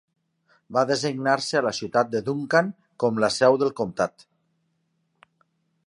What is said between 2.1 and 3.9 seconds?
de Duncan com la seu del